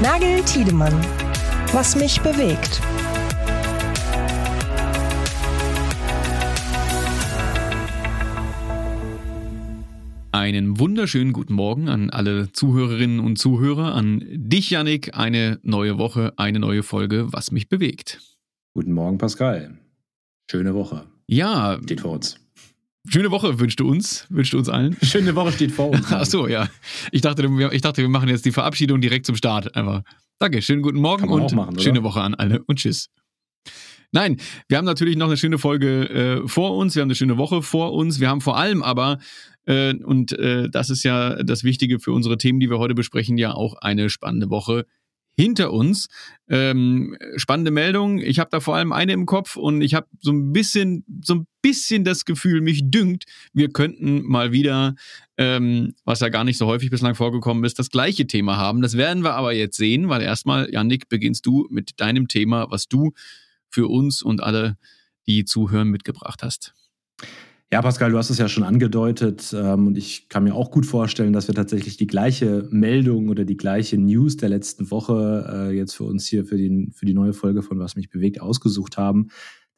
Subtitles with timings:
[0.00, 0.94] Nagel Tiedemann.
[1.72, 2.80] Was mich bewegt.
[10.30, 15.16] Einen wunderschönen guten Morgen an alle Zuhörerinnen und Zuhörer, an dich, Yannick.
[15.16, 18.20] Eine neue Woche, eine neue Folge, was mich bewegt.
[18.74, 19.78] Guten Morgen, Pascal.
[20.48, 21.06] Schöne Woche.
[21.26, 21.80] Ja.
[21.82, 22.38] Steht vor uns.
[23.10, 24.96] Schöne Woche wünschst du uns, wünschst du uns allen.
[25.02, 26.12] Schöne Woche steht vor uns.
[26.12, 26.68] Ach so, ja.
[27.10, 29.74] Ich dachte, ich dachte, wir machen jetzt die Verabschiedung direkt zum Start.
[29.74, 30.02] Einfach.
[30.38, 33.08] Danke, schönen guten Morgen und machen, schöne Woche an alle und tschüss.
[34.12, 34.36] Nein,
[34.68, 37.60] wir haben natürlich noch eine schöne Folge äh, vor uns, wir haben eine schöne Woche
[37.60, 39.18] vor uns, wir haben vor allem aber,
[39.66, 43.36] äh, und äh, das ist ja das Wichtige für unsere Themen, die wir heute besprechen,
[43.36, 44.86] ja auch eine spannende Woche
[45.38, 46.08] hinter uns.
[46.48, 48.18] Ähm, spannende Meldung.
[48.18, 51.36] Ich habe da vor allem eine im Kopf und ich habe so ein bisschen, so
[51.36, 54.96] ein bisschen das Gefühl, mich dünkt, wir könnten mal wieder,
[55.36, 58.82] ähm, was ja gar nicht so häufig bislang vorgekommen ist, das gleiche Thema haben.
[58.82, 62.88] Das werden wir aber jetzt sehen, weil erstmal, Janik, beginnst du mit deinem Thema, was
[62.88, 63.12] du
[63.70, 64.76] für uns und alle,
[65.28, 66.74] die zuhören, mitgebracht hast.
[67.70, 70.86] Ja, Pascal, du hast es ja schon angedeutet ähm, und ich kann mir auch gut
[70.86, 75.76] vorstellen, dass wir tatsächlich die gleiche Meldung oder die gleiche News der letzten Woche äh,
[75.76, 78.96] jetzt für uns hier für, den, für die neue Folge von Was mich bewegt ausgesucht
[78.96, 79.28] haben.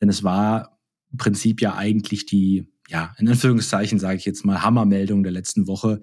[0.01, 0.79] Denn es war
[1.11, 5.67] im Prinzip ja eigentlich die, ja, in Anführungszeichen sage ich jetzt mal, Hammermeldung der letzten
[5.67, 6.01] Woche,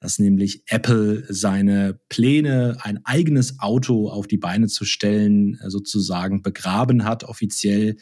[0.00, 6.40] dass nämlich Apple seine Pläne, ein eigenes Auto auf die Beine zu stellen, äh, sozusagen
[6.40, 7.96] begraben hat, offiziell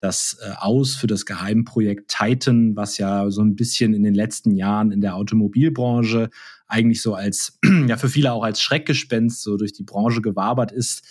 [0.00, 4.56] das äh, aus für das Geheimprojekt Titan, was ja so ein bisschen in den letzten
[4.56, 6.30] Jahren in der Automobilbranche
[6.66, 11.04] eigentlich so als, ja für viele auch als Schreckgespenst so durch die Branche gewabert ist,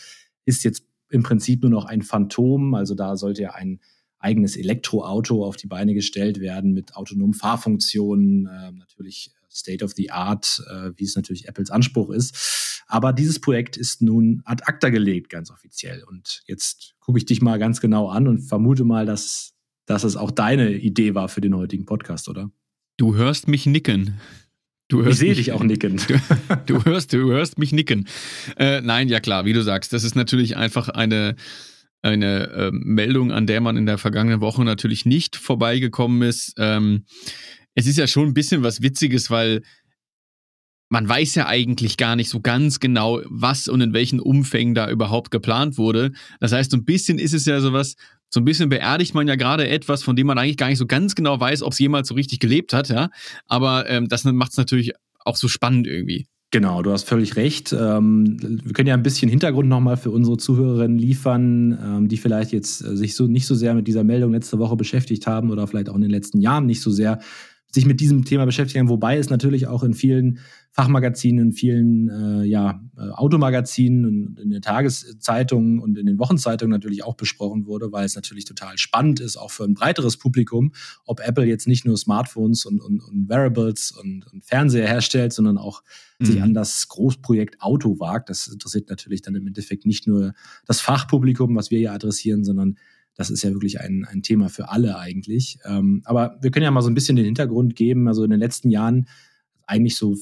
[0.46, 2.74] ist jetzt im Prinzip nur noch ein Phantom.
[2.74, 3.80] Also da sollte ja ein
[4.20, 10.12] eigenes Elektroauto auf die Beine gestellt werden mit autonomen Fahrfunktionen, äh, natürlich State of the
[10.12, 12.84] Art, äh, wie es natürlich Apples Anspruch ist.
[12.88, 16.04] Aber dieses Projekt ist nun ad acta gelegt, ganz offiziell.
[16.04, 19.54] Und jetzt gucke ich dich mal ganz genau an und vermute mal, dass,
[19.86, 22.52] dass es auch deine Idee war für den heutigen Podcast, oder?
[22.98, 24.20] Du hörst mich nicken.
[24.90, 26.02] Du hörst ich sehe dich auch nicken.
[26.66, 28.08] Du, du, hörst, du hörst mich nicken.
[28.58, 31.36] Äh, nein, ja klar, wie du sagst, das ist natürlich einfach eine,
[32.02, 36.56] eine äh, Meldung, an der man in der vergangenen Woche natürlich nicht vorbeigekommen ist.
[36.58, 37.06] Ähm,
[37.80, 39.62] es ist ja schon ein bisschen was Witziges, weil
[40.90, 44.90] man weiß ja eigentlich gar nicht so ganz genau, was und in welchen Umfängen da
[44.90, 46.12] überhaupt geplant wurde.
[46.40, 47.96] Das heißt, so ein bisschen ist es ja sowas,
[48.30, 50.88] so ein bisschen beerdigt man ja gerade etwas, von dem man eigentlich gar nicht so
[50.88, 53.10] ganz genau weiß, ob es jemals so richtig gelebt hat, ja.
[53.48, 54.92] Aber ähm, das macht es natürlich
[55.24, 56.26] auch so spannend irgendwie.
[56.52, 57.74] Genau, du hast völlig recht.
[57.74, 62.52] Ähm, wir können ja ein bisschen Hintergrund nochmal für unsere Zuhörerinnen liefern, ähm, die vielleicht
[62.52, 65.68] jetzt äh, sich so nicht so sehr mit dieser Meldung letzte Woche beschäftigt haben oder
[65.68, 67.20] vielleicht auch in den letzten Jahren nicht so sehr
[67.72, 70.40] sich mit diesem Thema beschäftigen, wobei es natürlich auch in vielen
[70.72, 76.72] Fachmagazinen, in vielen äh, ja, äh, Automagazinen und in den Tageszeitungen und in den Wochenzeitungen
[76.72, 80.72] natürlich auch besprochen wurde, weil es natürlich total spannend ist, auch für ein breiteres Publikum,
[81.06, 85.58] ob Apple jetzt nicht nur Smartphones und, und, und Wearables und, und Fernseher herstellt, sondern
[85.58, 85.84] auch
[86.20, 86.26] mhm.
[86.26, 88.30] sich an das Großprojekt Auto wagt.
[88.30, 90.34] Das interessiert natürlich dann im Endeffekt nicht nur
[90.66, 92.78] das Fachpublikum, was wir hier adressieren, sondern
[93.20, 95.60] das ist ja wirklich ein, ein Thema für alle eigentlich.
[95.66, 98.08] Ähm, aber wir können ja mal so ein bisschen den Hintergrund geben.
[98.08, 99.10] Also in den letzten Jahren,
[99.68, 100.16] eigentlich so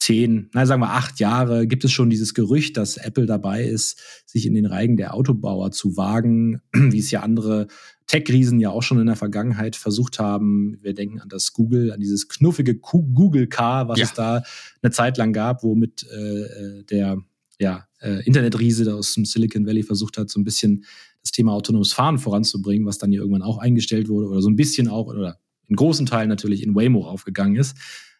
[0.00, 4.00] zehn, na sagen wir acht Jahre, gibt es schon dieses Gerücht, dass Apple dabei ist,
[4.26, 7.68] sich in den Reigen der Autobauer zu wagen, wie es ja andere
[8.08, 10.76] Tech-Riesen ja auch schon in der Vergangenheit versucht haben.
[10.82, 14.06] Wir denken an das Google, an dieses knuffige Google Car, was ja.
[14.06, 14.42] es da
[14.82, 17.18] eine Zeit lang gab, womit äh, äh der
[17.60, 20.84] ja, äh, Internetriese aus dem Silicon Valley versucht hat, so ein bisschen
[21.24, 24.56] das Thema autonomes Fahren voranzubringen, was dann ja irgendwann auch eingestellt wurde oder so ein
[24.56, 27.76] bisschen auch oder in großen Teilen natürlich in Waymo aufgegangen ist.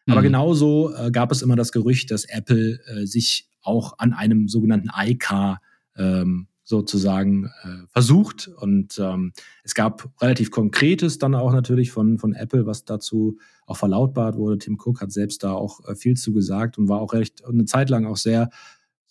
[0.07, 0.25] Aber mhm.
[0.25, 4.91] genauso äh, gab es immer das Gerücht, dass Apple äh, sich auch an einem sogenannten
[4.95, 5.61] iCar
[5.97, 8.49] ähm, sozusagen äh, versucht.
[8.49, 9.33] Und ähm,
[9.65, 14.59] es gab relativ Konkretes dann auch natürlich von, von Apple, was dazu auch verlautbart wurde.
[14.59, 17.67] Tim Cook hat selbst da auch äh, viel zu gesagt und war auch recht eine
[17.67, 18.51] Zeit lang auch sehr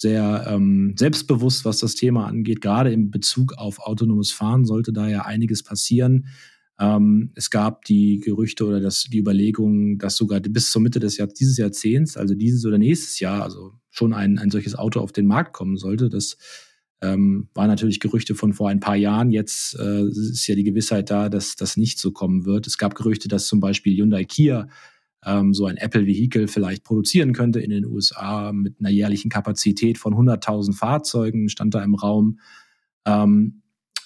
[0.04, 2.62] sehr ähm, selbstbewusst, was das Thema angeht.
[2.62, 6.28] Gerade in Bezug auf autonomes Fahren sollte da ja einiges passieren.
[6.80, 11.18] Ähm, es gab die Gerüchte oder das, die Überlegungen, dass sogar bis zur Mitte des
[11.18, 15.12] Jahr, dieses Jahrzehnts, also dieses oder nächstes Jahr, also schon ein, ein solches Auto auf
[15.12, 16.10] den Markt kommen sollte.
[16.10, 16.38] Das
[17.02, 19.32] ähm, waren natürlich Gerüchte von vor ein paar Jahren.
[19.32, 22.68] Jetzt äh, ist ja die Gewissheit da, dass das nicht so kommen wird.
[22.68, 24.68] Es gab Gerüchte, dass zum Beispiel Hyundai Kia
[25.26, 30.14] ähm, so ein Apple-Vehikel vielleicht produzieren könnte in den USA mit einer jährlichen Kapazität von
[30.14, 32.40] 100.000 Fahrzeugen, stand da im Raum.
[33.06, 33.64] Ähm,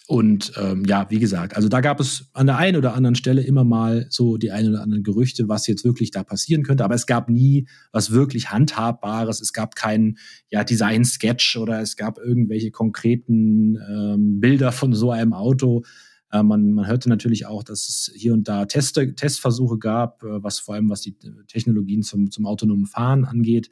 [0.08, 3.42] und ähm, ja, wie gesagt, also da gab es an der einen oder anderen Stelle
[3.42, 6.86] immer mal so die ein oder anderen Gerüchte, was jetzt wirklich da passieren könnte.
[6.86, 9.42] Aber es gab nie was wirklich Handhabbares.
[9.42, 10.18] Es gab keinen
[10.50, 15.84] ja, Design-Sketch oder es gab irgendwelche konkreten ähm, Bilder von so einem Auto.
[16.32, 20.44] Äh, man, man hörte natürlich auch, dass es hier und da Teste, Testversuche gab, äh,
[20.44, 23.70] was vor allem was die Technologien zum, zum autonomen Fahren angeht.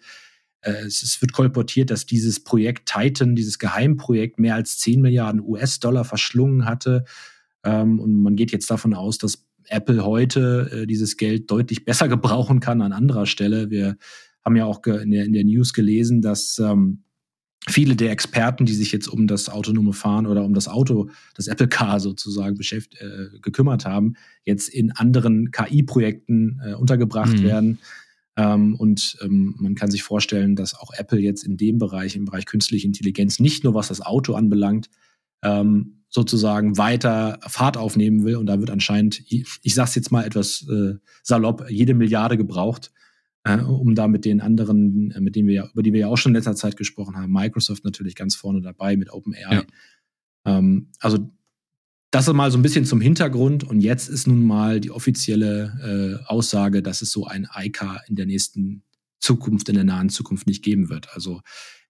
[0.62, 5.42] Äh, es, es, wird kolportiert, dass dieses Projekt Titan, dieses Geheimprojekt, mehr als 10 Milliarden
[5.42, 7.06] US-Dollar verschlungen hatte.
[7.64, 12.08] Ähm, und man geht jetzt davon aus, dass Apple heute äh, dieses Geld deutlich besser
[12.10, 13.70] gebrauchen kann an anderer Stelle.
[13.70, 13.98] Wir
[14.44, 17.05] haben ja auch in der, in der News gelesen, dass ähm,
[17.68, 21.48] viele der Experten, die sich jetzt um das autonome Fahren oder um das Auto, das
[21.48, 27.44] Apple Car sozusagen beschäftigt, äh, gekümmert haben, jetzt in anderen KI-Projekten äh, untergebracht mhm.
[27.44, 27.80] werden.
[28.38, 32.26] Ähm, und ähm, man kann sich vorstellen, dass auch Apple jetzt in dem Bereich, im
[32.26, 34.90] Bereich künstliche Intelligenz, nicht nur was das Auto anbelangt,
[35.44, 38.36] ähm, sozusagen weiter Fahrt aufnehmen will.
[38.36, 42.38] Und da wird anscheinend, ich, ich sage es jetzt mal etwas äh, salopp, jede Milliarde
[42.38, 42.92] gebraucht,
[43.46, 46.08] äh, um da mit den anderen, äh, mit denen wir ja, über die wir ja
[46.08, 49.40] auch schon in letzter Zeit gesprochen haben, Microsoft natürlich ganz vorne dabei mit OpenAI.
[49.54, 49.64] Ja.
[50.46, 51.30] Ähm, also
[52.12, 53.64] das ist mal so ein bisschen zum Hintergrund.
[53.64, 58.16] Und jetzt ist nun mal die offizielle äh, Aussage, dass es so ein ICA in
[58.16, 58.84] der nächsten
[59.20, 61.10] Zukunft, in der nahen Zukunft nicht geben wird.
[61.14, 61.42] Also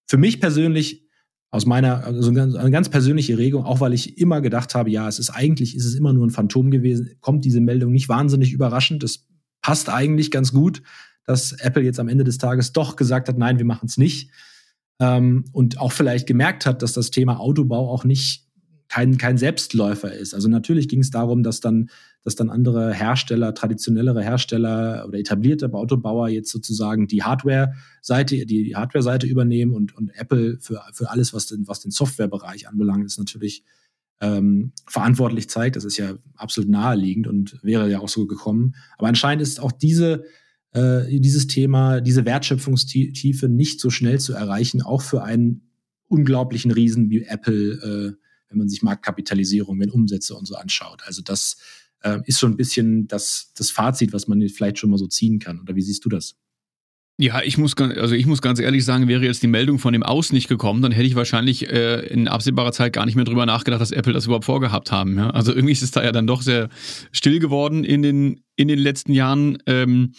[0.07, 1.03] für mich persönlich,
[1.51, 5.19] aus meiner, also eine ganz persönliche Regung, auch weil ich immer gedacht habe, ja, es
[5.19, 9.03] ist eigentlich, ist es immer nur ein Phantom gewesen, kommt diese Meldung nicht wahnsinnig überraschend.
[9.03, 9.27] Es
[9.61, 10.81] passt eigentlich ganz gut,
[11.25, 14.29] dass Apple jetzt am Ende des Tages doch gesagt hat, nein, wir machen es nicht.
[14.99, 18.45] Ähm, und auch vielleicht gemerkt hat, dass das Thema Autobau auch nicht
[18.87, 20.33] kein, kein Selbstläufer ist.
[20.33, 21.89] Also natürlich ging es darum, dass dann,
[22.23, 29.27] dass dann andere Hersteller, traditionellere Hersteller oder etablierte Autobauer jetzt sozusagen die Hardware-Seite, die Hardware-Seite
[29.27, 33.63] übernehmen und, und Apple für, für alles, was den, was den Softwarebereich anbelangt, ist natürlich
[34.21, 35.75] ähm, verantwortlich zeigt.
[35.75, 38.75] Das ist ja absolut naheliegend und wäre ja auch so gekommen.
[38.97, 40.25] Aber anscheinend ist auch diese,
[40.75, 45.71] äh, dieses Thema, diese Wertschöpfungstiefe nicht so schnell zu erreichen, auch für einen
[46.07, 51.01] unglaublichen Riesen wie Apple äh, wenn man sich Marktkapitalisierung, wenn Umsätze und so anschaut.
[51.05, 51.57] Also das
[52.01, 55.39] äh, ist schon ein bisschen das, das Fazit, was man vielleicht schon mal so ziehen
[55.39, 55.59] kann.
[55.59, 56.35] Oder wie siehst du das?
[57.17, 60.03] Ja, ich muss, also ich muss ganz ehrlich sagen, wäre jetzt die Meldung von dem
[60.03, 63.45] Aus nicht gekommen, dann hätte ich wahrscheinlich äh, in absehbarer Zeit gar nicht mehr drüber
[63.45, 65.17] nachgedacht, dass Apple das überhaupt vorgehabt haben.
[65.17, 65.29] Ja?
[65.29, 66.67] Also irgendwie ist es da ja dann doch sehr
[67.13, 69.57] still geworden in den, in den letzten Jahren.
[69.65, 70.13] Ähm,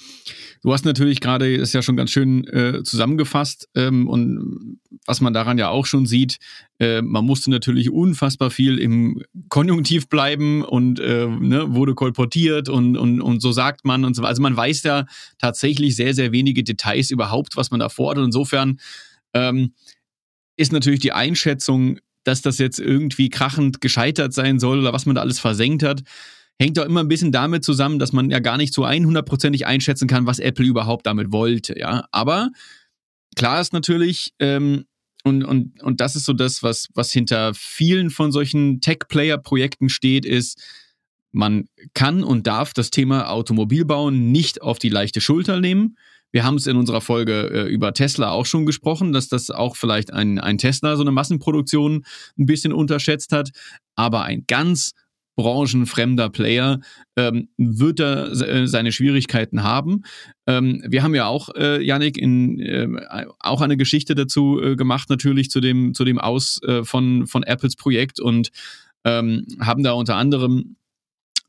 [0.62, 5.32] du hast natürlich gerade das ja schon ganz schön äh, zusammengefasst ähm, und was man
[5.32, 6.38] daran ja auch schon sieht,
[6.78, 12.96] äh, man musste natürlich unfassbar viel im Konjunktiv bleiben und äh, ne, wurde kolportiert und,
[12.96, 14.22] und, und so sagt man und so.
[14.24, 15.06] Also man weiß ja
[15.38, 18.24] tatsächlich sehr, sehr wenige Details überhaupt, was man da fordert.
[18.24, 18.78] Insofern
[19.32, 19.72] ähm,
[20.56, 25.14] ist natürlich die Einschätzung, dass das jetzt irgendwie krachend gescheitert sein soll oder was man
[25.14, 26.02] da alles versenkt hat,
[26.58, 30.08] hängt doch immer ein bisschen damit zusammen, dass man ja gar nicht so 100%ig einschätzen
[30.08, 31.78] kann, was Apple überhaupt damit wollte.
[31.78, 32.50] Ja, aber
[33.36, 34.84] klar ist natürlich, ähm,
[35.24, 40.24] und, und, und das ist so das, was, was hinter vielen von solchen Tech-Player-Projekten steht,
[40.24, 40.62] ist,
[41.32, 45.98] man kann und darf das Thema Automobilbauen nicht auf die leichte Schulter nehmen.
[46.32, 49.76] Wir haben es in unserer Folge äh, über Tesla auch schon gesprochen, dass das auch
[49.76, 52.04] vielleicht ein, ein Tesla so eine Massenproduktion
[52.38, 53.50] ein bisschen unterschätzt hat.
[53.96, 54.92] Aber ein ganz
[55.36, 56.80] branchenfremder Player
[57.16, 60.02] ähm, wird er äh, seine Schwierigkeiten haben.
[60.46, 62.88] Ähm, wir haben ja auch, äh, Yannick, in, äh,
[63.38, 67.42] auch eine Geschichte dazu äh, gemacht, natürlich zu dem, zu dem Aus äh, von, von
[67.42, 68.50] Apples Projekt und
[69.04, 70.76] ähm, haben da unter anderem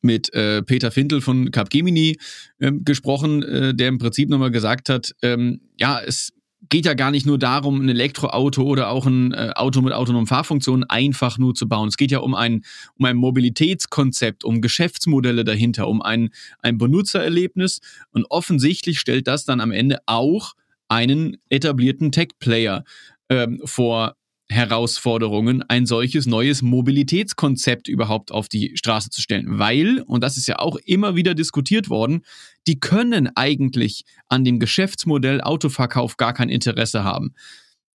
[0.02, 2.18] mit äh, Peter Fintel von Capgemini
[2.60, 6.34] äh, gesprochen, äh, der im Prinzip nochmal gesagt hat, ähm, ja, es
[6.70, 10.28] geht ja gar nicht nur darum, ein Elektroauto oder auch ein äh, Auto mit autonomen
[10.28, 11.88] Fahrfunktionen einfach nur zu bauen.
[11.88, 12.64] Es geht ja um ein,
[12.98, 16.30] um ein Mobilitätskonzept, um Geschäftsmodelle dahinter, um ein,
[16.62, 17.82] ein Benutzererlebnis.
[18.12, 20.54] Und offensichtlich stellt das dann am Ende auch
[20.88, 22.84] einen etablierten Tech-Player
[23.30, 24.16] ähm, vor
[24.50, 29.60] Herausforderungen, ein solches neues Mobilitätskonzept überhaupt auf die Straße zu stellen.
[29.60, 32.22] Weil, und das ist ja auch immer wieder diskutiert worden,
[32.66, 37.34] die können eigentlich an dem Geschäftsmodell Autoverkauf gar kein Interesse haben.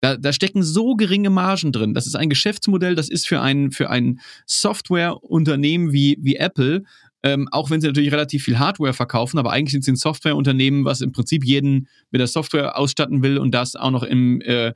[0.00, 1.94] Da, da stecken so geringe Margen drin.
[1.94, 6.82] Das ist ein Geschäftsmodell, das ist für ein, für ein Softwareunternehmen wie, wie Apple
[7.22, 10.84] ähm, auch wenn sie natürlich relativ viel Hardware verkaufen, aber eigentlich sind sie ein Softwareunternehmen,
[10.84, 14.72] was im Prinzip jeden mit der Software ausstatten will und das auch noch im äh,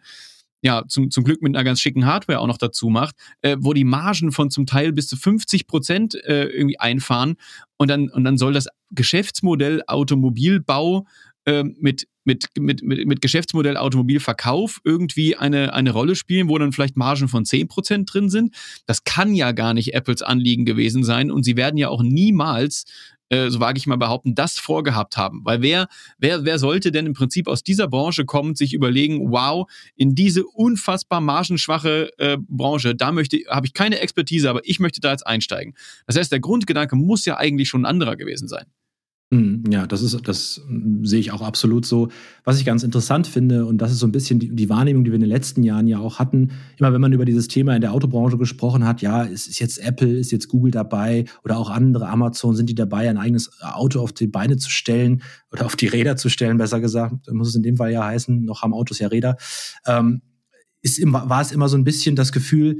[0.63, 3.73] ja, zum, zum Glück mit einer ganz schicken Hardware auch noch dazu macht, äh, wo
[3.73, 7.37] die Margen von zum Teil bis zu 50 Prozent äh, irgendwie einfahren
[7.77, 11.07] und dann, und dann soll das Geschäftsmodell Automobilbau
[11.45, 16.73] äh, mit mit, mit, mit, mit Geschäftsmodell Automobilverkauf irgendwie eine, eine Rolle spielen, wo dann
[16.73, 18.55] vielleicht Margen von 10% drin sind.
[18.87, 22.85] Das kann ja gar nicht Apples Anliegen gewesen sein und sie werden ja auch niemals
[23.29, 25.41] äh, so wage ich mal behaupten, das vorgehabt haben.
[25.45, 29.71] Weil wer, wer, wer sollte denn im Prinzip aus dieser Branche kommen, sich überlegen, wow,
[29.97, 35.01] in diese unfassbar margenschwache äh, Branche, da möchte, habe ich keine Expertise, aber ich möchte
[35.01, 35.75] da jetzt einsteigen.
[36.07, 38.67] Das heißt, der Grundgedanke muss ja eigentlich schon ein anderer gewesen sein.
[39.31, 42.11] Mhm, ja, das ist, das mm, sehe ich auch absolut so.
[42.45, 45.11] Was ich ganz interessant finde, und das ist so ein bisschen die, die, Wahrnehmung, die
[45.11, 47.81] wir in den letzten Jahren ja auch hatten, immer wenn man über dieses Thema in
[47.81, 51.71] der Autobranche gesprochen hat, ja, ist, ist jetzt Apple, ist jetzt Google dabei oder auch
[51.71, 55.75] andere, Amazon, sind die dabei, ein eigenes Auto auf die Beine zu stellen oder auf
[55.75, 58.75] die Räder zu stellen, besser gesagt, muss es in dem Fall ja heißen, noch haben
[58.75, 59.37] Autos ja Räder,
[59.87, 60.23] ähm,
[60.83, 62.79] ist war es immer so ein bisschen das Gefühl,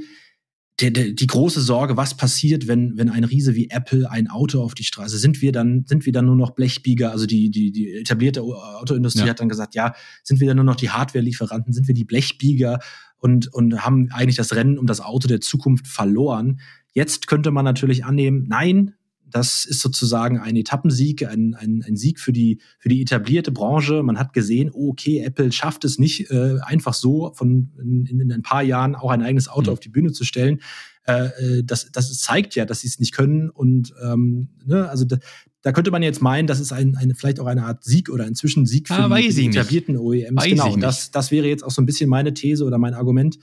[0.79, 4.61] der, der, die große Sorge, was passiert, wenn, wenn ein Riese wie Apple ein Auto
[4.61, 7.11] auf die Straße, sind wir dann, sind wir dann nur noch Blechbieger?
[7.11, 9.29] Also die, die, die etablierte Autoindustrie ja.
[9.29, 12.79] hat dann gesagt, ja, sind wir dann nur noch die Hardware-Lieferanten, sind wir die Blechbieger
[13.17, 16.59] und, und haben eigentlich das Rennen um das Auto der Zukunft verloren.
[16.93, 18.93] Jetzt könnte man natürlich annehmen, nein,
[19.29, 24.03] das ist sozusagen ein Etappensieg, ein, ein, ein Sieg für die, für die etablierte Branche.
[24.03, 28.31] Man hat gesehen, oh, okay, Apple schafft es nicht äh, einfach so von in, in
[28.31, 29.73] ein paar Jahren auch ein eigenes Auto mhm.
[29.73, 30.59] auf die Bühne zu stellen.
[31.07, 33.49] Äh, äh, das, das zeigt ja, dass sie es nicht können.
[33.49, 35.17] Und ähm, ne, also da,
[35.61, 38.25] da könnte man jetzt meinen, das ist ein, eine, vielleicht auch eine Art Sieg oder
[38.27, 40.41] inzwischen Sieg für ah, die, die etablierten OEMs.
[40.41, 43.37] Weiß genau, das, das wäre jetzt auch so ein bisschen meine These oder mein Argument.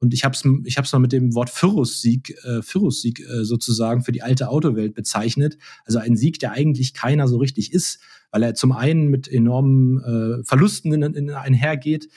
[0.00, 4.02] Und ich habe es ich hab's mal mit dem Wort Pyrrhus-Sieg äh, Pyrrhus äh, sozusagen
[4.02, 5.58] für die alte Autowelt bezeichnet.
[5.84, 8.00] Also ein Sieg, der eigentlich keiner so richtig ist,
[8.30, 12.08] weil er zum einen mit enormen äh, Verlusten in, in einhergeht.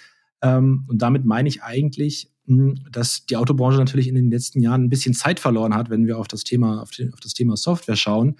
[0.41, 4.61] Ähm, und damit meine ich eigentlich, mh, hm, dass die Autobranche natürlich in den letzten
[4.61, 7.33] Jahren ein bisschen Zeit verloren hat, wenn wir auf das Thema, auf, den, auf das
[7.33, 8.35] Thema Software schauen.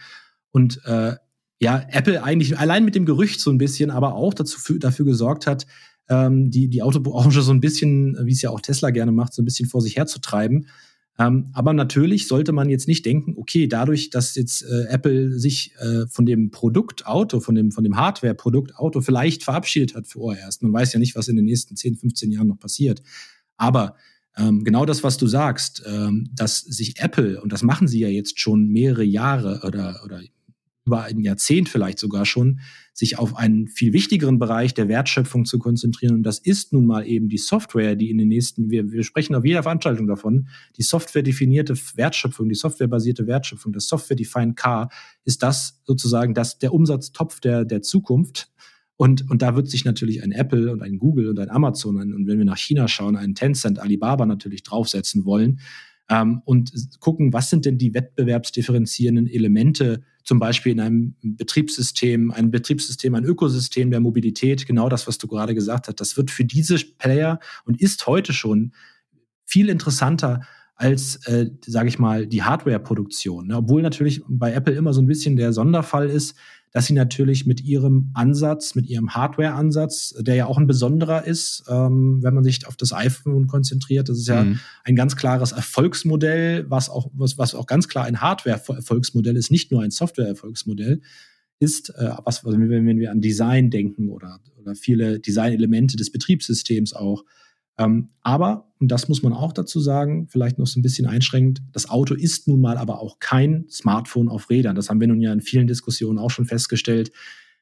[0.51, 1.15] Und äh,
[1.60, 5.45] ja, Apple eigentlich allein mit dem Gerücht so ein bisschen, aber auch dazu, dafür gesorgt
[5.45, 5.67] hat,
[6.10, 9.41] ähm, die, die Autobranche so ein bisschen, wie es ja auch Tesla gerne macht, so
[9.41, 10.67] ein bisschen vor sich herzutreiben.
[11.20, 15.74] Ähm, aber natürlich sollte man jetzt nicht denken, okay, dadurch, dass jetzt äh, Apple sich
[15.79, 20.63] äh, von dem Produkt Auto, von dem, von dem Hardware-Produkt Auto vielleicht verabschiedet hat vorerst.
[20.63, 23.03] Man weiß ja nicht, was in den nächsten 10, 15 Jahren noch passiert.
[23.58, 23.96] Aber
[24.38, 28.08] ähm, genau das, was du sagst, ähm, dass sich Apple, und das machen sie ja
[28.08, 30.22] jetzt schon mehrere Jahre oder, oder
[30.85, 32.59] über ein Jahrzehnt vielleicht sogar schon,
[32.93, 36.15] sich auf einen viel wichtigeren Bereich der Wertschöpfung zu konzentrieren.
[36.15, 39.35] Und das ist nun mal eben die Software, die in den nächsten, wir, wir sprechen
[39.35, 40.47] auf jeder Veranstaltung davon,
[40.77, 44.89] die softwaredefinierte Wertschöpfung, die softwarebasierte Wertschöpfung, das Software-Defined Car,
[45.23, 48.51] ist das sozusagen das, der Umsatztopf der, der Zukunft.
[48.97, 52.27] Und, und da wird sich natürlich ein Apple und ein Google und ein Amazon und
[52.27, 55.59] wenn wir nach China schauen, ein Tencent, Alibaba natürlich draufsetzen wollen
[56.12, 62.51] ähm, und gucken, was sind denn die wettbewerbsdifferenzierenden Elemente, zum Beispiel in einem Betriebssystem, ein
[62.51, 66.01] Betriebssystem, ein Ökosystem der Mobilität, genau das, was du gerade gesagt hast.
[66.01, 68.74] Das wird für diese Player und ist heute schon
[69.46, 70.41] viel interessanter
[70.75, 73.48] als, äh, sage ich mal, die Hardware-Produktion.
[73.48, 73.58] Ne?
[73.58, 76.36] Obwohl natürlich bei Apple immer so ein bisschen der Sonderfall ist,
[76.71, 81.63] dass sie natürlich mit ihrem Ansatz, mit ihrem Hardware-Ansatz, der ja auch ein besonderer ist,
[81.67, 84.59] ähm, wenn man sich auf das iPhone konzentriert, das ist ja mhm.
[84.85, 89.71] ein ganz klares Erfolgsmodell, was auch, was, was auch ganz klar ein Hardware-Erfolgsmodell ist, nicht
[89.71, 91.01] nur ein Software-Erfolgsmodell
[91.59, 97.25] ist, äh, was, wenn wir an Design denken oder, oder viele Designelemente des Betriebssystems auch,
[98.21, 101.89] aber, und das muss man auch dazu sagen, vielleicht noch so ein bisschen einschränkend, das
[101.89, 104.75] Auto ist nun mal aber auch kein Smartphone auf Rädern.
[104.75, 107.11] Das haben wir nun ja in vielen Diskussionen auch schon festgestellt.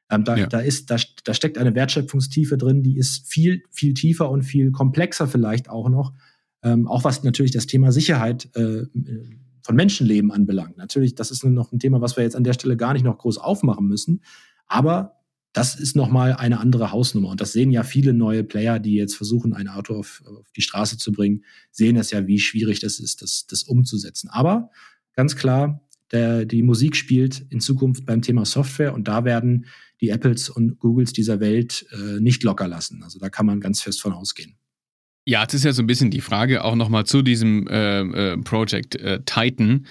[0.09, 0.47] Ähm, da, ja.
[0.47, 4.71] da, ist, da, da steckt eine Wertschöpfungstiefe drin, die ist viel, viel tiefer und viel
[4.71, 6.13] komplexer vielleicht auch noch.
[6.63, 8.85] Ähm, auch was natürlich das Thema Sicherheit äh,
[9.61, 10.77] von Menschenleben anbelangt.
[10.77, 13.17] Natürlich, das ist noch ein Thema, was wir jetzt an der Stelle gar nicht noch
[13.17, 14.21] groß aufmachen müssen.
[14.65, 15.18] Aber
[15.53, 17.29] das ist nochmal eine andere Hausnummer.
[17.29, 20.61] Und das sehen ja viele neue Player, die jetzt versuchen, ein Auto auf, auf die
[20.61, 24.29] Straße zu bringen, sehen es ja, wie schwierig das ist, das, das umzusetzen.
[24.29, 24.69] Aber
[25.15, 29.65] ganz klar, der, die Musik spielt in Zukunft beim Thema Software und da werden
[30.01, 33.03] die Apples und Googles dieser Welt äh, nicht locker lassen.
[33.03, 34.55] Also da kann man ganz fest von ausgehen.
[35.25, 38.37] Ja, es ist ja so ein bisschen die Frage auch nochmal zu diesem äh, äh,
[38.37, 39.85] Project äh, Titan.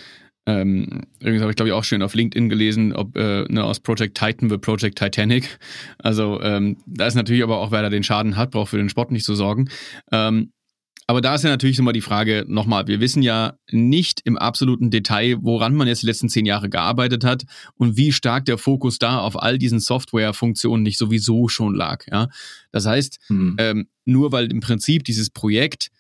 [0.49, 3.81] Ähm, übrigens habe ich, glaube ich, auch schön auf LinkedIn gelesen, ob äh, ne, aus
[3.81, 5.59] Project Titan wird Project Titanic.
[5.99, 8.89] Also ähm, da ist natürlich aber auch, wer da den Schaden hat, braucht für den
[8.89, 9.69] Sport nicht zu sorgen.
[10.11, 10.53] Ähm,
[11.07, 14.91] aber da ist ja natürlich immer die Frage, nochmal, wir wissen ja nicht im absoluten
[14.91, 17.45] Detail, woran man jetzt die letzten zehn Jahre gearbeitet hat
[17.77, 22.07] und wie stark der Fokus da auf all diesen Softwarefunktionen nicht sowieso schon lag.
[22.11, 22.29] Ja?
[22.73, 23.57] Das heißt, hm.
[23.59, 25.91] ähm, nur weil im Prinzip dieses Projekt,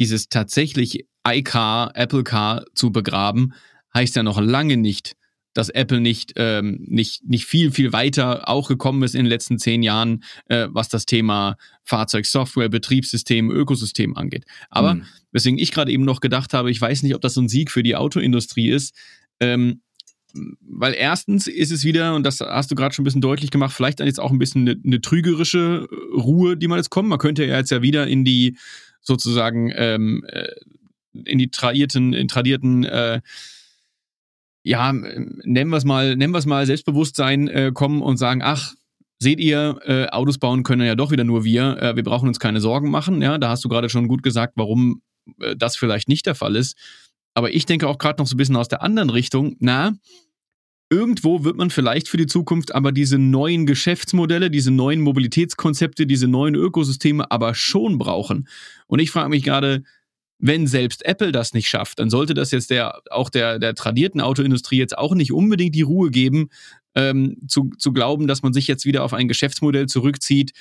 [0.00, 3.54] dieses tatsächlich iCar, Apple Car zu begraben,
[3.94, 5.16] heißt ja noch lange nicht,
[5.54, 9.58] dass Apple nicht, ähm, nicht, nicht viel, viel weiter auch gekommen ist in den letzten
[9.58, 14.44] zehn Jahren, äh, was das Thema Fahrzeugsoftware, Betriebssystem, Ökosystem angeht.
[14.68, 15.04] Aber mhm.
[15.30, 17.70] weswegen ich gerade eben noch gedacht habe, ich weiß nicht, ob das so ein Sieg
[17.70, 18.94] für die Autoindustrie ist.
[19.38, 19.80] Ähm,
[20.60, 23.72] weil erstens ist es wieder, und das hast du gerade schon ein bisschen deutlich gemacht,
[23.72, 27.08] vielleicht dann jetzt auch ein bisschen eine, eine trügerische Ruhe, die man jetzt kommt.
[27.08, 28.58] Man könnte ja jetzt ja wieder in die
[29.00, 30.48] sozusagen ähm, äh,
[31.12, 33.20] in die tradierten, in tradierten äh,
[34.64, 38.74] ja, nennen wir es mal, nennen wir es mal Selbstbewusstsein äh, kommen und sagen, ach,
[39.18, 42.40] seht ihr, äh, Autos bauen können ja doch wieder nur wir, äh, wir brauchen uns
[42.40, 43.22] keine Sorgen machen.
[43.22, 45.02] Ja, da hast du gerade schon gut gesagt, warum
[45.40, 46.76] äh, das vielleicht nicht der Fall ist.
[47.34, 49.92] Aber ich denke auch gerade noch so ein bisschen aus der anderen Richtung, na,
[50.90, 56.28] irgendwo wird man vielleicht für die Zukunft aber diese neuen Geschäftsmodelle, diese neuen Mobilitätskonzepte, diese
[56.28, 58.48] neuen Ökosysteme aber schon brauchen.
[58.86, 59.82] Und ich frage mich gerade,
[60.38, 64.20] wenn selbst Apple das nicht schafft, dann sollte das jetzt der, auch der, der tradierten
[64.20, 66.50] Autoindustrie jetzt auch nicht unbedingt die Ruhe geben,
[66.94, 70.52] ähm, zu, zu glauben, dass man sich jetzt wieder auf ein Geschäftsmodell zurückzieht,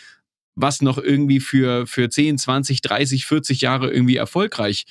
[0.56, 4.86] was noch irgendwie für, für 10, 20, 30, 40 Jahre irgendwie erfolgreich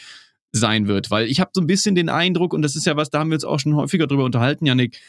[0.53, 1.11] sein wird.
[1.11, 3.31] Weil ich habe so ein bisschen den Eindruck, und das ist ja was, da haben
[3.31, 5.01] wir uns auch schon häufiger drüber unterhalten, Janik,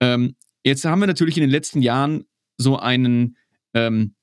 [0.00, 2.24] ähm, jetzt haben wir natürlich in den letzten Jahren
[2.56, 3.36] so einen,
[3.74, 4.14] ähm,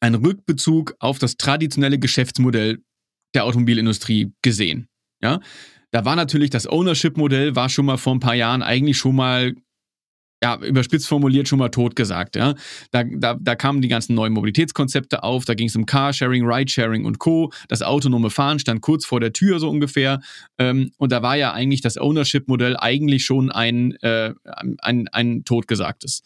[0.00, 2.82] einen Rückbezug auf das traditionelle Geschäftsmodell
[3.34, 4.88] der Automobilindustrie gesehen.
[5.22, 5.40] Ja,
[5.90, 9.54] da war natürlich das Ownership-Modell war schon mal vor ein paar Jahren eigentlich schon mal
[10.42, 12.54] ja, überspitzt formuliert schon mal tot gesagt, ja.
[12.92, 17.04] Da, da, da kamen die ganzen neuen Mobilitätskonzepte auf, da ging es um Carsharing, Ridesharing
[17.04, 17.52] und Co.
[17.68, 20.20] Das autonome Fahren stand kurz vor der Tür so ungefähr.
[20.58, 24.32] Ähm, und da war ja eigentlich das Ownership-Modell eigentlich schon ein, äh,
[24.78, 26.22] ein, ein totgesagtes.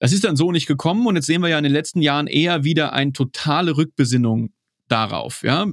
[0.00, 2.26] Das ist dann so nicht gekommen und jetzt sehen wir ja in den letzten Jahren
[2.26, 4.50] eher wieder eine totale Rückbesinnung
[4.88, 5.66] darauf, ja.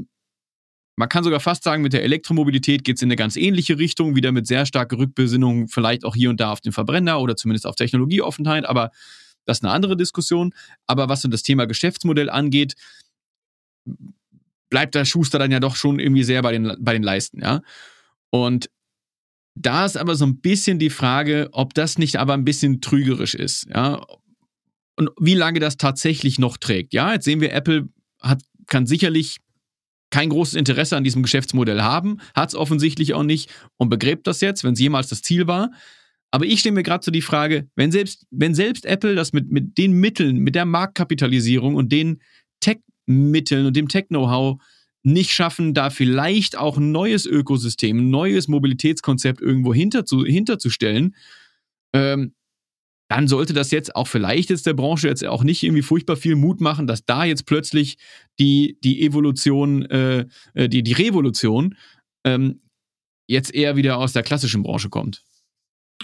[0.95, 4.15] Man kann sogar fast sagen, mit der Elektromobilität geht es in eine ganz ähnliche Richtung,
[4.15, 7.65] wieder mit sehr starker Rückbesinnung, vielleicht auch hier und da auf den Verbrenner oder zumindest
[7.65, 8.91] auf Technologieoffenheit, aber
[9.45, 10.53] das ist eine andere Diskussion.
[10.87, 12.75] Aber was so das Thema Geschäftsmodell angeht,
[14.69, 17.61] bleibt der Schuster dann ja doch schon irgendwie sehr bei den, bei den Leisten, ja.
[18.29, 18.69] Und
[19.55, 23.35] da ist aber so ein bisschen die Frage, ob das nicht aber ein bisschen trügerisch
[23.35, 24.05] ist, ja.
[24.95, 26.93] Und wie lange das tatsächlich noch trägt.
[26.93, 29.37] Ja, jetzt sehen wir, Apple hat, kann sicherlich
[30.13, 34.41] kein großes Interesse an diesem Geschäftsmodell haben, hat es offensichtlich auch nicht und begräbt das
[34.41, 35.71] jetzt, wenn es jemals das Ziel war.
[36.29, 39.51] Aber ich stelle mir gerade so die Frage, wenn selbst, wenn selbst Apple das mit,
[39.51, 42.21] mit den Mitteln, mit der Marktkapitalisierung und den
[42.59, 44.61] Tech-Mitteln und dem Tech-Know-how
[45.01, 51.15] nicht schaffen, da vielleicht auch ein neues Ökosystem, ein neues Mobilitätskonzept irgendwo hinter zu, hinterzustellen,
[51.91, 52.35] ähm,
[53.13, 56.35] dann sollte das jetzt auch vielleicht jetzt der Branche jetzt auch nicht irgendwie furchtbar viel
[56.35, 57.97] Mut machen, dass da jetzt plötzlich
[58.39, 61.75] die, die Evolution, äh, äh, die, die Revolution
[62.23, 62.61] ähm,
[63.27, 65.23] jetzt eher wieder aus der klassischen Branche kommt.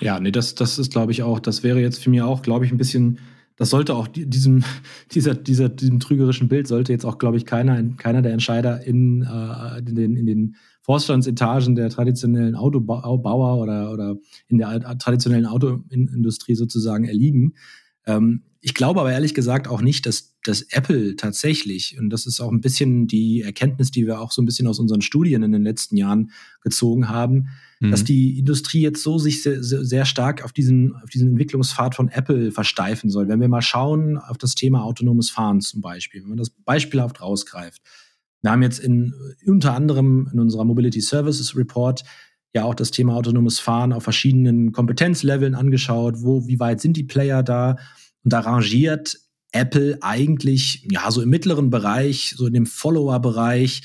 [0.02, 2.66] Ja, nee, das, das ist, glaube ich, auch, das wäre jetzt für mich auch, glaube
[2.66, 3.18] ich, ein bisschen,
[3.56, 4.64] das sollte auch diesem,
[5.12, 9.24] dieser, dieser, diesem trügerischen Bild sollte jetzt auch, glaube ich, keiner, keiner der Entscheider in,
[9.24, 10.56] äh, in, den, in den
[10.90, 14.16] Vorstandsetagen der traditionellen Autobauer oder, oder
[14.48, 17.54] in der traditionellen Autoindustrie sozusagen erliegen.
[18.08, 22.42] Ähm, ich glaube aber ehrlich gesagt auch nicht, dass, dass Apple tatsächlich, und das ist
[22.42, 25.52] auch ein bisschen die Erkenntnis, die wir auch so ein bisschen aus unseren Studien in
[25.52, 26.32] den letzten Jahren
[26.64, 27.50] gezogen haben,
[27.80, 27.92] mhm.
[27.92, 32.10] dass die Industrie jetzt so sich sehr, sehr stark auf diesen, auf diesen Entwicklungspfad von
[32.10, 33.28] Apple versteifen soll.
[33.28, 37.22] Wenn wir mal schauen auf das Thema autonomes Fahren zum Beispiel, wenn man das beispielhaft
[37.22, 37.84] rausgreift,
[38.42, 39.14] wir haben jetzt in,
[39.46, 42.04] unter anderem in unserer Mobility Services Report
[42.54, 46.22] ja auch das Thema autonomes Fahren auf verschiedenen Kompetenzleveln angeschaut.
[46.22, 47.78] Wo, wie weit sind die Player da?
[48.24, 49.18] Und da rangiert
[49.52, 53.82] Apple eigentlich, ja, so im mittleren Bereich, so in dem Follower-Bereich,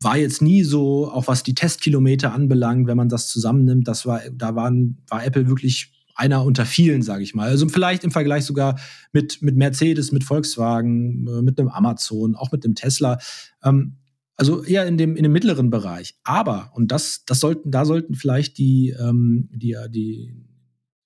[0.00, 4.20] war jetzt nie so, auch was die Testkilometer anbelangt, wenn man das zusammennimmt, das war,
[4.32, 7.48] da waren, war Apple wirklich einer unter vielen, sage ich mal.
[7.48, 8.78] Also vielleicht im Vergleich sogar
[9.12, 13.18] mit, mit Mercedes, mit Volkswagen, äh, mit einem Amazon, auch mit dem Tesla.
[13.64, 13.96] Ähm,
[14.36, 16.14] also eher in dem, in dem mittleren Bereich.
[16.22, 20.32] Aber, und das, das sollten, da sollten vielleicht die, ähm, die, die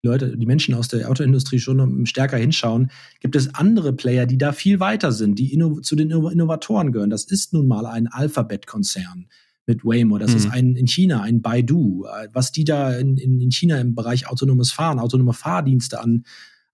[0.02, 4.52] Leute, die Menschen aus der Autoindustrie schon stärker hinschauen, gibt es andere Player, die da
[4.52, 7.10] viel weiter sind, die zu den Innovatoren gehören.
[7.10, 9.26] Das ist nun mal ein Alphabet-Konzern
[9.66, 10.18] mit Waymo.
[10.18, 10.36] Das mhm.
[10.36, 12.06] ist ein in China, ein Baidu.
[12.32, 16.24] Was die da in, in China im Bereich autonomes Fahren, autonome Fahrdienste an,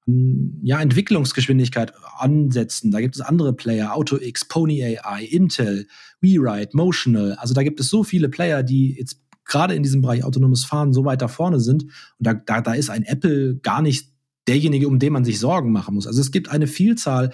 [0.06, 2.90] an ja, Entwicklungsgeschwindigkeit ansetzen.
[2.90, 5.86] Da gibt es andere Player, AutoX, Pony AI, Intel,
[6.20, 7.34] WeRide, Motional.
[7.34, 10.92] Also da gibt es so viele Player, die jetzt gerade in diesem Bereich autonomes Fahren
[10.92, 11.84] so weit da vorne sind.
[11.84, 14.12] Und da, da, da ist ein Apple gar nicht
[14.48, 16.06] derjenige, um den man sich Sorgen machen muss.
[16.06, 17.32] Also es gibt eine Vielzahl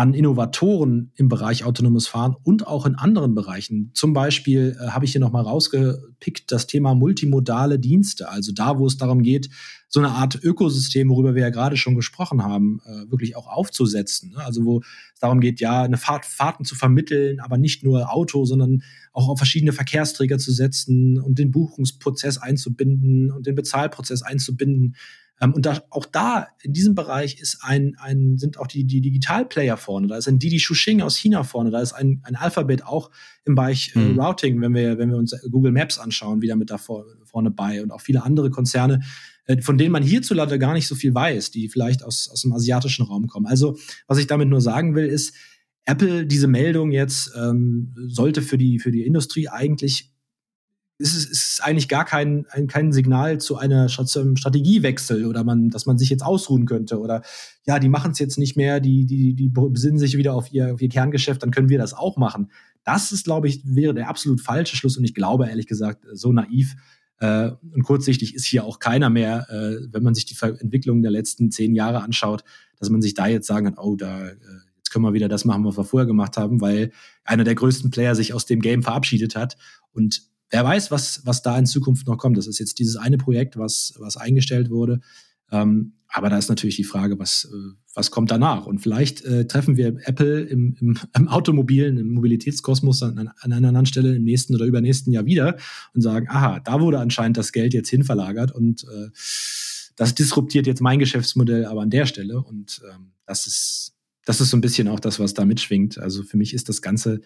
[0.00, 3.90] an Innovatoren im Bereich autonomes Fahren und auch in anderen Bereichen.
[3.92, 8.86] Zum Beispiel äh, habe ich hier nochmal rausgepickt das Thema multimodale Dienste, also da, wo
[8.86, 9.50] es darum geht,
[9.88, 14.30] so eine Art Ökosystem, worüber wir ja gerade schon gesprochen haben, äh, wirklich auch aufzusetzen.
[14.30, 14.38] Ne?
[14.38, 18.46] Also wo es darum geht, ja, eine Fahrt, Fahrten zu vermitteln, aber nicht nur Auto,
[18.46, 18.82] sondern
[19.12, 24.96] auch auf verschiedene Verkehrsträger zu setzen und den Buchungsprozess einzubinden und den Bezahlprozess einzubinden.
[25.40, 29.00] Ähm, und da, auch da, in diesem Bereich ist ein, ein, sind auch die, die
[29.00, 30.06] Digitalplayer vorne.
[30.06, 31.70] Da ist ein Didi Shuxing aus China vorne.
[31.70, 33.10] Da ist ein, ein Alphabet auch
[33.44, 34.20] im Bereich äh, mhm.
[34.20, 37.82] Routing, wenn wir, wenn wir uns Google Maps anschauen, wieder mit da vor, vorne bei
[37.82, 39.00] und auch viele andere Konzerne,
[39.46, 42.52] äh, von denen man hierzulande gar nicht so viel weiß, die vielleicht aus, aus dem
[42.52, 43.46] asiatischen Raum kommen.
[43.46, 45.34] Also, was ich damit nur sagen will, ist,
[45.86, 50.12] Apple, diese Meldung jetzt, ähm, sollte für die, für die Industrie eigentlich
[51.00, 55.86] ist es ist eigentlich gar kein, ein, kein Signal zu einer Strategiewechsel oder man, dass
[55.86, 57.22] man sich jetzt ausruhen könnte oder
[57.66, 60.74] ja, die machen es jetzt nicht mehr, die, die, die besinnen sich wieder auf ihr,
[60.74, 62.50] auf ihr Kerngeschäft, dann können wir das auch machen.
[62.84, 66.32] Das ist, glaube ich, wäre der absolut falsche Schluss und ich glaube, ehrlich gesagt, so
[66.32, 66.76] naiv
[67.18, 71.10] äh, und kurzsichtig ist hier auch keiner mehr, äh, wenn man sich die Entwicklung der
[71.10, 72.44] letzten zehn Jahre anschaut,
[72.78, 74.36] dass man sich da jetzt sagen kann, oh, da äh,
[74.78, 76.92] jetzt können wir wieder das machen, was wir vorher gemacht haben, weil
[77.24, 79.56] einer der größten Player sich aus dem Game verabschiedet hat
[79.92, 82.36] und wer weiß, was, was da in Zukunft noch kommt.
[82.36, 85.00] Das ist jetzt dieses eine Projekt, was, was eingestellt wurde.
[85.52, 88.66] Ähm, aber da ist natürlich die Frage, was, äh, was kommt danach?
[88.66, 93.68] Und vielleicht äh, treffen wir Apple im, im, im Automobilen, im Mobilitätskosmos an, an einer
[93.68, 95.56] anderen Stelle im nächsten oder übernächsten Jahr wieder
[95.94, 99.10] und sagen, aha, da wurde anscheinend das Geld jetzt hinverlagert und äh,
[99.96, 102.42] das disruptiert jetzt mein Geschäftsmodell aber an der Stelle.
[102.42, 103.92] Und ähm, das ist,
[104.24, 105.98] das ist so ein bisschen auch das, was da mitschwingt.
[105.98, 107.20] Also für mich ist das Ganze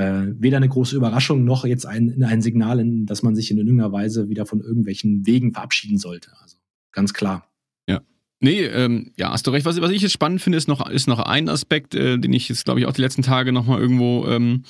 [0.00, 3.58] äh, weder eine große Überraschung noch jetzt ein, ein Signal, in, dass man sich in
[3.58, 6.30] irgendeiner Weise wieder von irgendwelchen Wegen verabschieden sollte.
[6.40, 6.56] Also
[6.90, 7.46] ganz klar.
[7.86, 8.00] Ja.
[8.40, 9.66] Nee, ähm, ja, hast du recht.
[9.66, 12.48] Was, was ich jetzt spannend finde, ist noch, ist noch ein Aspekt, äh, den ich
[12.48, 14.62] jetzt, glaube ich, auch die letzten Tage nochmal irgendwo ähm,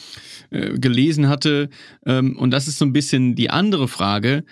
[0.51, 1.69] äh, gelesen hatte.
[2.05, 4.43] Ähm, und das ist so ein bisschen die andere Frage.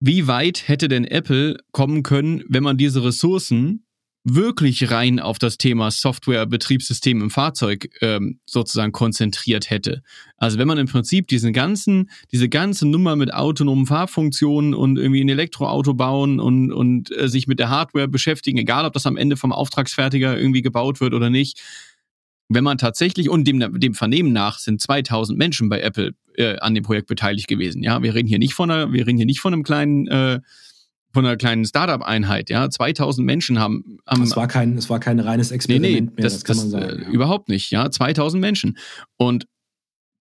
[0.00, 3.84] Wie weit hätte denn Apple kommen können, wenn man diese Ressourcen
[4.24, 10.02] wirklich rein auf das Thema Software, Betriebssystem im Fahrzeug ähm, sozusagen konzentriert hätte.
[10.38, 15.22] Also wenn man im Prinzip diesen ganzen, diese ganze Nummer mit autonomen Fahrfunktionen und irgendwie
[15.22, 19.18] ein Elektroauto bauen und, und äh, sich mit der Hardware beschäftigen, egal ob das am
[19.18, 21.60] Ende vom Auftragsfertiger irgendwie gebaut wird oder nicht,
[22.48, 26.74] wenn man tatsächlich, und dem, dem Vernehmen nach sind 2000 Menschen bei Apple äh, an
[26.74, 27.82] dem Projekt beteiligt gewesen.
[27.82, 30.40] Ja, wir reden hier nicht von einer, wir reden hier nicht von einem kleinen äh,
[31.14, 35.20] von einer kleinen Startup-Einheit, ja, 2000 Menschen haben, haben es war kein, es war kein
[35.20, 36.98] reines Experiment nee, nee, mehr, das, das kann man sagen.
[37.00, 37.08] Äh, ja.
[37.08, 38.76] Überhaupt nicht, ja, 2000 Menschen.
[39.16, 39.46] Und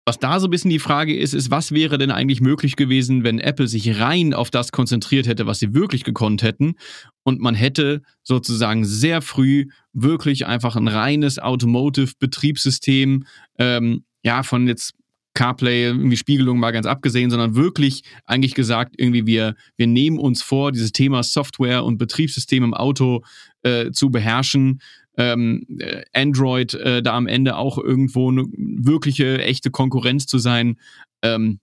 [0.04, 3.22] was da so ein bisschen die Frage ist, ist, was wäre denn eigentlich möglich gewesen,
[3.22, 6.74] wenn Apple sich rein auf das konzentriert hätte, was sie wirklich gekonnt hätten
[7.22, 13.24] und man hätte sozusagen sehr früh wirklich einfach ein reines Automotive-Betriebssystem,
[13.58, 14.94] ähm, ja, von jetzt
[15.34, 20.42] CarPlay, irgendwie Spiegelung mal ganz abgesehen, sondern wirklich eigentlich gesagt, irgendwie wir, wir nehmen uns
[20.42, 23.22] vor, dieses Thema Software und Betriebssystem im Auto
[23.62, 24.80] äh, zu beherrschen.
[25.16, 30.76] Ähm, äh, Android äh, da am Ende auch irgendwo eine wirkliche, echte Konkurrenz zu sein.
[31.22, 31.60] Ähm,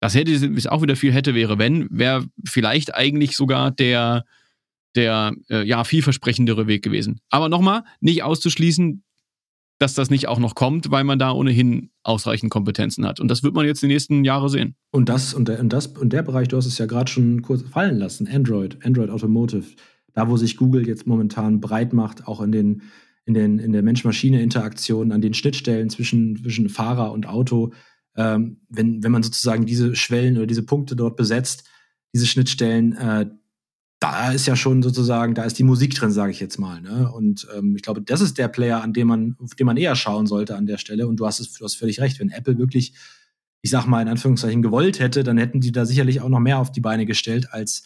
[0.00, 4.24] das hätte es auch wieder viel hätte, wäre, wenn, wäre vielleicht eigentlich sogar der,
[4.94, 7.20] der äh, ja, vielversprechendere Weg gewesen.
[7.30, 9.02] Aber nochmal, nicht auszuschließen,
[9.78, 13.20] dass das nicht auch noch kommt, weil man da ohnehin ausreichend Kompetenzen hat.
[13.20, 14.74] Und das wird man jetzt die nächsten Jahre sehen.
[14.90, 17.42] Und das und der, und das und der Bereich, du hast es ja gerade schon
[17.42, 19.66] kurz fallen lassen, Android, Android Automotive,
[20.14, 22.82] da wo sich Google jetzt momentan breit macht, auch in den
[23.28, 27.74] in, den, in der Mensch-Maschine-Interaktion, an den Schnittstellen zwischen, zwischen Fahrer und Auto,
[28.16, 31.68] ähm, wenn, wenn man sozusagen diese Schwellen oder diese Punkte dort besetzt,
[32.14, 33.26] diese Schnittstellen, äh,
[34.00, 36.80] da ist ja schon sozusagen, da ist die Musik drin, sage ich jetzt mal.
[36.80, 37.10] Ne?
[37.10, 39.96] Und ähm, ich glaube, das ist der Player, an dem man, auf den man eher
[39.96, 41.08] schauen sollte an der Stelle.
[41.08, 42.94] Und du hast es, du hast völlig recht, wenn Apple wirklich,
[43.60, 46.58] ich sag mal in Anführungszeichen gewollt hätte, dann hätten die da sicherlich auch noch mehr
[46.58, 47.82] auf die Beine gestellt, als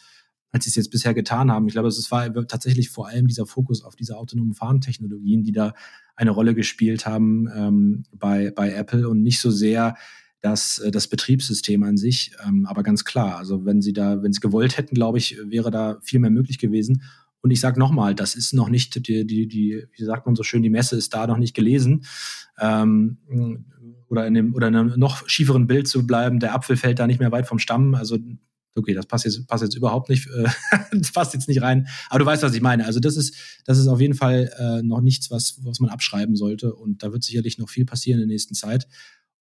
[0.52, 1.66] als sie es jetzt bisher getan haben.
[1.66, 5.72] Ich glaube, es war tatsächlich vor allem dieser Fokus auf diese autonomen Fahrentechnologien, die da
[6.14, 9.96] eine Rolle gespielt haben ähm, bei, bei Apple und nicht so sehr
[10.42, 12.32] das, äh, das Betriebssystem an sich.
[12.46, 15.70] Ähm, aber ganz klar, also wenn sie da, wenn sie gewollt hätten, glaube ich, wäre
[15.70, 17.02] da viel mehr möglich gewesen.
[17.40, 20.42] Und ich sage nochmal, das ist noch nicht, die, die, die, wie sagt man so
[20.42, 22.04] schön, die Messe ist da noch nicht gelesen.
[22.60, 23.16] Ähm,
[24.08, 27.06] oder in dem, oder in einem noch schieferen Bild zu bleiben, der Apfel fällt da
[27.06, 27.94] nicht mehr weit vom Stamm.
[27.94, 28.18] Also,
[28.76, 30.48] okay, das passt jetzt, passt jetzt überhaupt nicht, äh,
[30.92, 31.88] das passt jetzt nicht rein.
[32.10, 32.84] Aber du weißt, was ich meine.
[32.84, 36.36] Also, das ist, das ist auf jeden Fall äh, noch nichts, was, was man abschreiben
[36.36, 36.74] sollte.
[36.74, 38.86] Und da wird sicherlich noch viel passieren in der nächsten Zeit.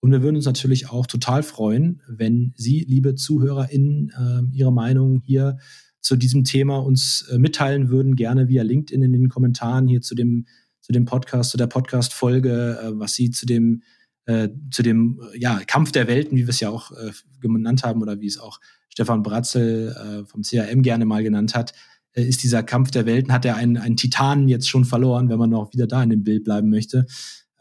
[0.02, 5.22] Und wir würden uns natürlich auch total freuen, wenn Sie, liebe ZuhörerInnen, äh, Ihre Meinung
[5.24, 5.58] hier
[6.02, 10.16] zu diesem Thema uns äh, mitteilen würden, gerne via LinkedIn in den Kommentaren hier zu
[10.16, 10.48] dem,
[10.82, 13.84] zu dem Podcast, zu der Podcast-Folge, äh, was Sie zu dem,
[14.26, 18.02] äh, zu dem ja, Kampf der Welten, wie wir es ja auch äh, genannt haben,
[18.02, 18.60] oder wie es auch
[18.90, 21.74] Stefan Bratzel äh, vom CRM gerne mal genannt hat,
[22.14, 25.38] äh, ist dieser Kampf der Welten, hat er einen, einen Titanen jetzt schon verloren, wenn
[25.40, 27.06] man noch wieder da in dem Bild bleiben möchte.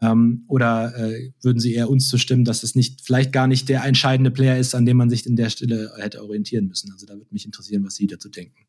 [0.01, 3.83] Ähm, oder äh, würden Sie eher uns zustimmen, dass es nicht, vielleicht gar nicht der
[3.85, 6.91] entscheidende Player ist, an dem man sich in der Stelle hätte orientieren müssen?
[6.91, 8.65] Also da würde mich interessieren, was Sie dazu denken.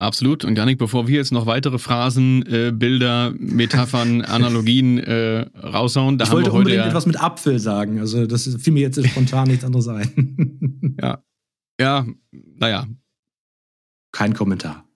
[0.00, 0.44] Absolut.
[0.44, 6.24] Und Janik, bevor wir jetzt noch weitere Phrasen, äh, Bilder, Metaphern, Analogien äh, raushauen, da
[6.24, 7.98] ich haben wollte wir heute unbedingt ja etwas mit Apfel sagen.
[7.98, 10.96] Also das fiel mir jetzt spontan nichts anderes ein.
[11.02, 11.22] ja.
[11.80, 12.86] Ja, naja.
[14.12, 14.87] Kein Kommentar.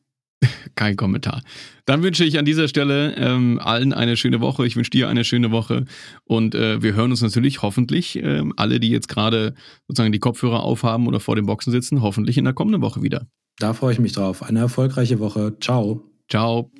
[0.75, 1.43] Kein Kommentar.
[1.85, 4.67] Dann wünsche ich an dieser Stelle ähm, allen eine schöne Woche.
[4.67, 5.85] Ich wünsche dir eine schöne Woche.
[6.25, 9.55] Und äh, wir hören uns natürlich hoffentlich, äh, alle, die jetzt gerade
[9.89, 13.27] sozusagen die Kopfhörer aufhaben oder vor den Boxen sitzen, hoffentlich in der kommenden Woche wieder.
[13.59, 14.43] Da freue ich mich drauf.
[14.43, 15.57] Eine erfolgreiche Woche.
[15.61, 16.03] Ciao.
[16.31, 16.71] Ciao.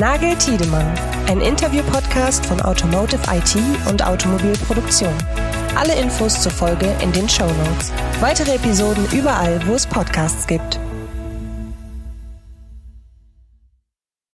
[0.00, 0.94] Nagel Tiedemann,
[1.26, 3.56] ein Interview-Podcast von Automotive IT
[3.88, 5.12] und Automobilproduktion.
[5.74, 7.92] Alle Infos zur Folge in den Show Notes.
[8.20, 10.80] Weitere Episoden überall, wo es Podcasts gibt.